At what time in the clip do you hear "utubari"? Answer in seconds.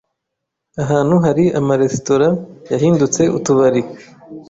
3.37-3.81